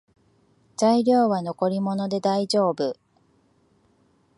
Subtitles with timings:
[0.77, 2.97] 材料は残り物でだいじょうぶ